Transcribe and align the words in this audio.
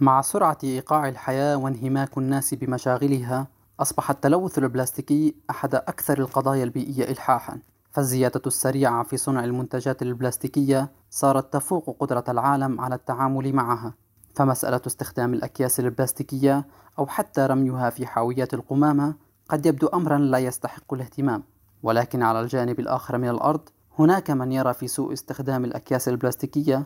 مع 0.00 0.20
سرعة 0.20 0.58
إيقاع 0.64 1.08
الحياة 1.08 1.56
وانهماك 1.56 2.18
الناس 2.18 2.54
بمشاغلها، 2.54 3.46
أصبح 3.80 4.10
التلوث 4.10 4.58
البلاستيكي 4.58 5.34
أحد 5.50 5.74
أكثر 5.74 6.18
القضايا 6.18 6.64
البيئية 6.64 7.10
إلحاحًا، 7.10 7.58
فالزيادة 7.90 8.42
السريعة 8.46 9.02
في 9.02 9.16
صنع 9.16 9.44
المنتجات 9.44 10.02
البلاستيكية 10.02 10.92
صارت 11.10 11.52
تفوق 11.52 11.96
قدرة 12.00 12.24
العالم 12.28 12.80
على 12.80 12.94
التعامل 12.94 13.52
معها، 13.52 13.94
فمسألة 14.34 14.80
استخدام 14.86 15.34
الأكياس 15.34 15.80
البلاستيكية 15.80 16.66
أو 16.98 17.06
حتى 17.06 17.46
رميها 17.46 17.90
في 17.90 18.06
حاويات 18.06 18.54
القمامة 18.54 19.14
قد 19.48 19.66
يبدو 19.66 19.86
أمرًا 19.86 20.18
لا 20.18 20.38
يستحق 20.38 20.94
الاهتمام، 20.94 21.42
ولكن 21.82 22.22
على 22.22 22.40
الجانب 22.40 22.80
الآخر 22.80 23.18
من 23.18 23.28
الأرض 23.28 23.68
هناك 23.98 24.30
من 24.30 24.52
يرى 24.52 24.74
في 24.74 24.88
سوء 24.88 25.12
استخدام 25.12 25.64
الأكياس 25.64 26.08
البلاستيكية 26.08 26.84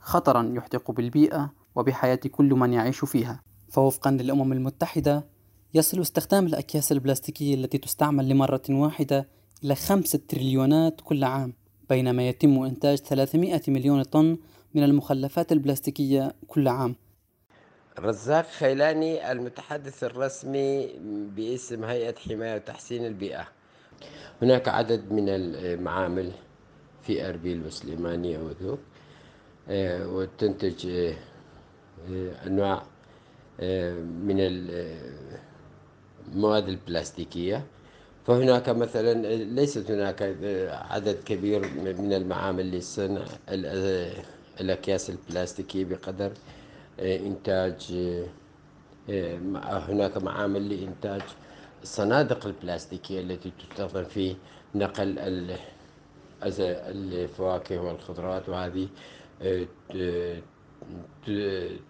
خطرًا 0.00 0.52
يحدق 0.54 0.90
بالبيئة 0.90 1.50
وبحياة 1.76 2.16
كل 2.16 2.48
من 2.54 2.72
يعيش 2.72 3.04
فيها. 3.04 3.42
فوفقا 3.68 4.10
للأمم 4.10 4.52
المتحدة 4.52 5.26
يصل 5.74 6.00
استخدام 6.00 6.46
الأكياس 6.46 6.92
البلاستيكية 6.92 7.54
التي 7.54 7.78
تستعمل 7.78 8.28
لمرة 8.28 8.62
واحدة 8.70 9.28
إلى 9.64 9.74
خمسة 9.74 10.20
تريليونات 10.28 11.00
كل 11.00 11.24
عام 11.24 11.52
بينما 11.88 12.28
يتم 12.28 12.62
إنتاج 12.62 12.98
300 12.98 13.60
مليون 13.68 14.02
طن 14.02 14.38
من 14.74 14.82
المخلفات 14.82 15.52
البلاستيكية 15.52 16.34
كل 16.48 16.68
عام. 16.68 16.96
رزاق 17.98 18.46
خيلاني 18.46 19.32
المتحدث 19.32 20.04
الرسمي 20.04 20.88
باسم 21.36 21.84
هيئة 21.84 22.14
حماية 22.28 22.54
وتحسين 22.54 23.06
البيئة. 23.06 23.48
هناك 24.42 24.68
عدد 24.68 25.12
من 25.12 25.28
المعامل 25.28 26.32
في 27.02 27.28
أربيل 27.28 27.66
وسليمانية 27.66 28.38
وذوق 28.38 28.78
آه، 29.68 30.08
وتنتج 30.08 31.12
آه، 32.10 32.30
آه، 32.32 32.46
أنواع 32.46 32.82
من 34.22 34.36
المواد 36.28 36.68
البلاستيكية. 36.68 37.66
فهناك 38.26 38.68
مثلا 38.68 39.14
ليست 39.36 39.90
هناك 39.90 40.22
عدد 40.90 41.16
كبير 41.24 41.60
من 41.98 42.12
المعامل 42.12 42.70
لصنع 42.70 43.24
الأكياس 44.60 45.10
البلاستيكية 45.10 45.84
بقدر 45.84 46.32
إنتاج 47.00 47.92
هناك 49.88 50.16
معامل 50.16 50.68
لإنتاج 50.68 51.22
الصنادق 51.82 52.46
البلاستيكية 52.46 53.20
التي 53.20 53.52
تستخدم 53.58 54.04
في 54.04 54.36
نقل 54.74 55.18
الفواكه 56.42 57.78
والخضروات 57.78 58.48
وهذه 58.48 58.88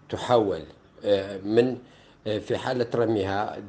تحول 0.09 0.63
آه، 1.03 1.37
من 1.37 1.77
آه، 2.27 2.39
في 2.39 2.57
حالة 2.57 2.87
رميها 2.95 3.63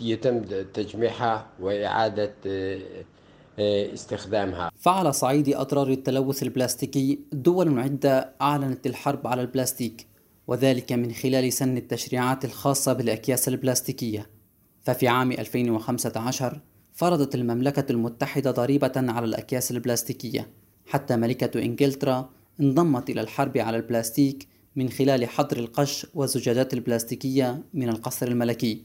يتم 0.00 0.42
تجميعها 0.74 1.46
وإعادة 1.60 2.34
آه، 2.46 3.94
استخدامها. 3.94 4.70
فعلى 4.76 5.12
صعيد 5.12 5.54
أضرار 5.54 5.88
التلوث 5.88 6.42
البلاستيكي 6.42 7.20
دول 7.32 7.78
عدة 7.78 8.34
أعلنت 8.40 8.86
الحرب 8.86 9.26
على 9.26 9.42
البلاستيك 9.42 10.06
وذلك 10.46 10.92
من 10.92 11.12
خلال 11.12 11.52
سن 11.52 11.76
التشريعات 11.76 12.44
الخاصة 12.44 12.92
بالأكياس 12.92 13.48
البلاستيكية. 13.48 14.26
ففي 14.82 15.08
عام 15.08 15.32
2015 15.32 16.60
فرضت 16.94 17.34
المملكة 17.34 17.92
المتحدة 17.92 18.50
ضريبة 18.50 18.92
على 18.96 19.26
الأكياس 19.26 19.70
البلاستيكية 19.70 20.48
حتى 20.86 21.16
ملكة 21.16 21.62
إنجلترا 21.62 22.30
انضمت 22.60 23.10
إلى 23.10 23.20
الحرب 23.20 23.58
على 23.58 23.76
البلاستيك 23.76 24.48
من 24.76 24.88
خلال 24.90 25.28
حظر 25.28 25.56
القش 25.56 26.06
والزجاجات 26.14 26.74
البلاستيكية 26.74 27.62
من 27.74 27.88
القصر 27.88 28.28
الملكي. 28.28 28.82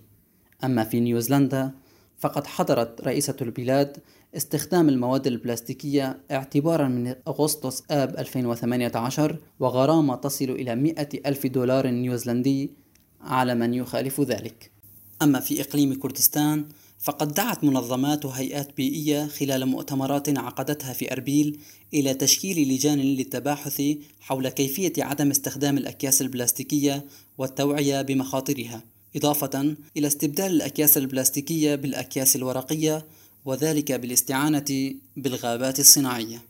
أما 0.64 0.83
في 0.83 1.00
نيوزيلندا 1.00 1.72
فقد 2.17 2.48
حظرت 2.48 3.02
رئيسة 3.02 3.36
البلاد 3.42 3.98
استخدام 4.36 4.89
المواد 4.89 5.27
البلاستيكية 5.27 6.20
اعتبارا 6.32 6.88
من 6.88 7.16
أغسطس 7.27 7.83
آب 7.92 8.16
2018 8.17 9.38
وغرامة 9.60 10.16
تصل 10.16 10.45
إلى 10.49 10.76
100 10.76 10.95
ألف 11.26 11.48
دولار 11.48 11.88
نيوزيلندي 11.88 12.71
على 13.21 13.55
من 13.55 13.73
يخالف 13.73 14.21
ذلك. 14.21 14.71
أما 15.21 15.39
في 15.39 15.61
إقليم 15.61 15.93
كردستان 15.93 16.66
فقد 17.02 17.34
دعت 17.34 17.64
منظمات 17.64 18.26
وهيئات 18.26 18.78
بيئية 18.78 19.28
خلال 19.28 19.66
مؤتمرات 19.66 20.38
عقدتها 20.38 20.94
في 20.94 21.14
أربيل 21.14 21.60
إلى 21.94 22.14
تشكيل 22.14 22.73
لجان 22.73 23.00
للتباحث 23.00 23.82
حول 24.20 24.50
كيفية 24.50 24.94
عدم 24.98 25.30
استخدام 25.30 25.78
الأكياس 25.78 26.22
البلاستيكية 26.22 27.06
والتوعية 27.38 28.02
بمخاطرها، 28.02 28.84
إضافة 29.16 29.76
إلى 29.98 30.08
استبدال 30.08 30.45
الأكياس 30.45 30.98
البلاستيكية 30.98 31.76
بالأكياس 31.76 32.36
الورقية 32.36 33.06
وذلك 33.45 33.92
بالاستعانة 33.92 34.94
بالغابات 35.17 35.80
الصناعية. 35.80 36.42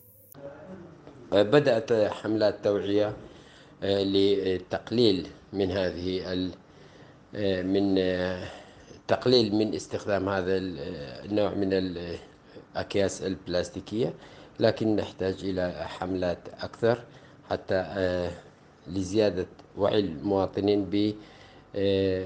بدأت 1.32 1.94
حملات 1.94 2.64
توعية 2.64 3.16
آه، 3.84 4.04
للتقليل 4.04 5.28
من 5.54 5.72
هذه 5.72 6.22
آه، 7.36 7.62
من 7.62 7.96
آه، 7.98 8.61
تقليل 9.08 9.56
من 9.56 9.76
استخدام 9.76 10.30
هذا 10.30 10.58
النوع 10.58 11.54
من 11.54 11.70
الأكياس 12.76 13.22
البلاستيكية 13.22 14.14
لكن 14.60 14.96
نحتاج 14.96 15.36
إلى 15.44 15.86
حملات 15.88 16.38
أكثر 16.62 17.04
حتى 17.50 17.76
آه، 17.76 18.32
لزيادة 18.88 19.46
وعي 19.78 20.00
المواطنين 20.00 20.86
ب 20.86 21.14
آه، 21.76 22.26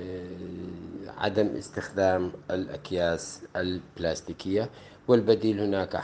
عدم 1.18 1.48
استخدام 1.48 2.32
الأكياس 2.52 3.42
البلاستيكية. 3.56 4.70
والبديل 5.08 5.60
هناك 5.60 6.02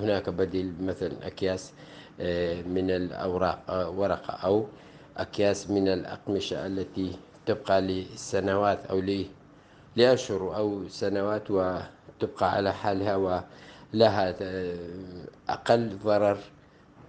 هناك 0.00 0.28
بديل 0.28 0.72
مثل 0.80 1.12
أكياس 1.22 1.72
آه، 2.20 2.62
من 2.62 2.90
الأوراق 2.90 3.90
ورقة 3.96 4.32
أو 4.32 4.66
أكياس 5.16 5.70
من 5.70 5.88
الأقمشة 5.88 6.66
التي 6.66 7.12
تبقى 7.46 7.80
لسنوات 7.80 8.86
أو 8.86 9.02
لأشهر 9.96 10.56
أو 10.56 10.88
سنوات 10.88 11.50
وتبقى 11.50 12.52
على 12.52 12.74
حالها 12.74 13.16
ولها 13.16 14.34
أقل 15.48 15.98
ضرر 16.04 16.38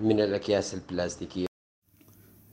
من 0.01 0.19
الأكياس 0.19 0.73
البلاستيكية. 0.73 1.45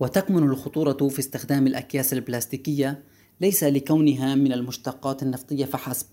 وتكمن 0.01 0.43
الخطورة 0.43 1.09
في 1.09 1.19
استخدام 1.19 1.67
الأكياس 1.67 2.13
البلاستيكية 2.13 3.03
ليس 3.41 3.65
لكونها 3.65 4.35
من 4.35 4.53
المشتقات 4.53 5.23
النفطية 5.23 5.65
فحسب. 5.65 6.07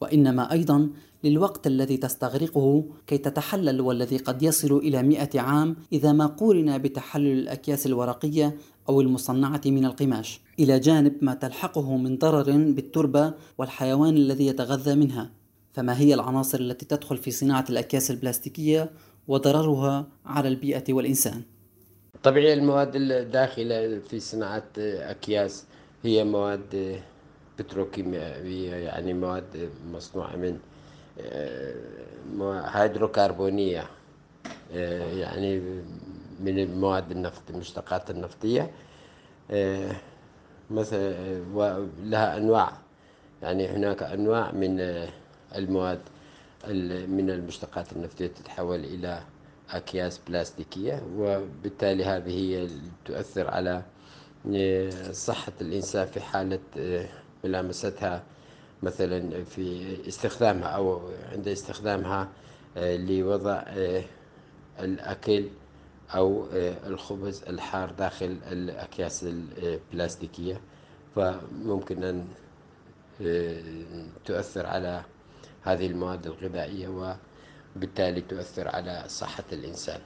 وإنما 0.00 0.52
أيضا 0.52 0.90
للوقت 1.24 1.66
الذي 1.66 1.96
تستغرقه 1.96 2.84
كي 3.06 3.18
تتحلل 3.18 3.80
والذي 3.80 4.16
قد 4.16 4.42
يصل 4.42 4.76
إلى 4.76 5.02
مئة 5.02 5.40
عام 5.40 5.76
إذا 5.92 6.12
ما 6.12 6.26
قورن 6.26 6.78
بتحلل 6.78 7.38
الأكياس 7.38 7.86
الورقية 7.86 8.56
أو 8.88 9.00
المصنعة 9.00 9.60
من 9.66 9.84
القماش. 9.84 10.40
إلى 10.58 10.78
جانب 10.78 11.14
ما 11.22 11.34
تلحقه 11.34 11.96
من 11.96 12.18
ضرر 12.18 12.72
بالتربة 12.72 13.34
والحيوان 13.58 14.16
الذي 14.16 14.46
يتغذى 14.46 14.94
منها. 14.94 15.30
فما 15.72 15.98
هي 16.00 16.14
العناصر 16.14 16.60
التي 16.60 16.86
تدخل 16.86 17.16
في 17.16 17.30
صناعة 17.30 17.64
الأكياس 17.70 18.10
البلاستيكية 18.10 18.90
وضررها 19.28 20.06
على 20.26 20.48
البيئة 20.48 20.92
والإنسان؟ 20.92 21.42
طبيعي 22.22 22.52
المواد 22.52 22.90
الداخلة 22.94 23.98
في 23.98 24.20
صناعة 24.20 24.64
أكياس 24.78 25.64
هي 26.04 26.24
مواد 26.24 27.00
بتروكيماوية 27.58 28.74
يعني 28.74 29.14
مواد 29.14 29.70
مصنوعة 29.92 30.36
من 30.36 30.58
هيدروكربونية 32.64 33.84
آه، 34.72 35.12
يعني 35.12 35.60
من 36.40 36.58
المواد 36.58 37.10
النفط 37.10 37.42
المشتقات 37.50 38.10
النفطية 38.10 38.70
آه، 39.50 39.92
مثلا 40.70 41.40
لها 42.02 42.36
أنواع. 42.36 42.72
يعني 43.42 43.68
هناك 43.68 44.02
أنواع 44.02 44.52
من 44.52 44.80
المواد 45.56 46.00
من 47.08 47.30
المشتقات 47.30 47.92
النفطية 47.92 48.26
تتحول 48.26 48.84
إلى 48.84 49.22
أكياس 49.70 50.20
بلاستيكية 50.28 51.02
وبالتالي 51.16 52.04
هذه 52.04 52.30
هي 52.30 52.68
تؤثر 53.04 53.50
على 53.50 53.82
آه، 54.54 55.12
صحة 55.12 55.52
الإنسان 55.60 56.06
في 56.06 56.20
حالة 56.20 56.58
ملامستها 57.44 58.22
مثلا 58.82 59.44
في 59.44 59.96
استخدامها 60.08 60.68
أو 60.68 61.00
عند 61.32 61.48
استخدامها 61.48 62.28
آه، 62.76 62.96
لوضع 62.96 63.62
آه، 63.66 64.04
الأكل 64.80 65.48
أو 66.14 66.46
آه، 66.52 66.86
الخبز 66.86 67.42
الحار 67.42 67.90
داخل 67.90 68.36
الأكياس 68.52 69.24
البلاستيكية. 69.24 70.60
فممكن 71.16 72.04
أن 72.04 72.26
تؤثر 74.24 74.66
على 74.66 75.02
هذه 75.62 75.86
المواد 75.86 76.26
الغذائية 76.26 77.16
وبالتالي 77.76 78.20
تؤثر 78.20 78.68
على 78.68 79.04
صحة 79.06 79.44
الإنسان. 79.52 80.00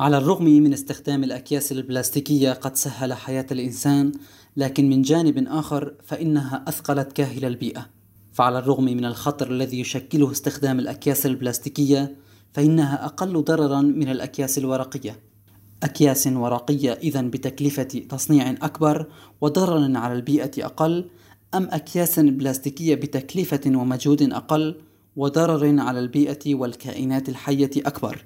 على 0.00 0.18
الرغم 0.18 0.44
من 0.44 0.72
استخدام 0.72 1.24
الأكياس 1.24 1.72
البلاستيكية 1.72 2.52
قد 2.52 2.76
سهل 2.76 3.12
حياة 3.12 3.46
الإنسان 3.52 4.12
لكن 4.56 4.88
من 4.88 5.02
جانب 5.02 5.44
آخر 5.48 5.94
فإنها 6.04 6.64
أثقلت 6.68 7.12
كاهل 7.12 7.44
البيئة. 7.44 7.86
فعلى 8.32 8.58
الرغم 8.58 8.84
من 8.84 9.04
الخطر 9.04 9.50
الذي 9.50 9.80
يشكله 9.80 10.30
استخدام 10.30 10.78
الأكياس 10.78 11.26
البلاستيكية 11.26 12.16
فإنها 12.52 13.04
أقل 13.04 13.44
ضررا 13.44 13.80
من 13.80 14.08
الأكياس 14.08 14.58
الورقية. 14.58 15.20
أكياس 15.82 16.26
ورقية 16.26 16.92
إذا 16.92 17.22
بتكلفة 17.22 17.82
تصنيع 17.82 18.50
أكبر 18.50 19.06
وضرر 19.40 19.96
على 19.96 20.14
البيئة 20.14 20.66
أقل 20.66 21.04
أم 21.54 21.68
أكياس 21.70 22.18
بلاستيكية 22.18 22.94
بتكلفة 22.94 23.60
ومجهود 23.66 24.22
أقل 24.22 24.80
وضرر 25.16 25.80
على 25.80 26.00
البيئة 26.00 26.54
والكائنات 26.54 27.28
الحية 27.28 27.70
أكبر؟ 27.76 28.24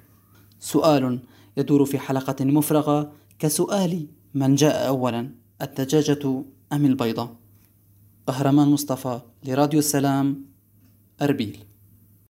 سؤال 0.59 1.19
يدور 1.57 1.85
في 1.85 1.99
حلقة 1.99 2.45
مفرغة 2.45 3.11
كسؤال 3.39 4.07
من 4.33 4.55
جاء 4.55 4.87
أولا 4.87 5.31
الدجاجة 5.61 6.43
أم 6.73 6.85
البيضة؟ 6.85 7.29
قهرمان 8.27 8.67
مصطفى 8.67 9.19
لراديو 9.43 9.79
السلام 9.79 10.45
أربيل. 11.21 11.66